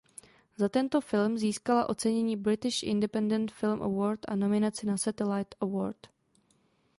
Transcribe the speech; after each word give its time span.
Za 0.57 0.69
tento 0.69 1.01
film 1.01 1.37
získala 1.37 1.89
ocenění 1.89 2.37
British 2.37 2.83
Independent 2.83 3.51
Film 3.51 3.81
Award 3.81 4.19
a 4.27 4.35
nominaci 4.35 4.85
na 4.85 4.97
Satellite 4.97 5.57
Award. 5.61 5.97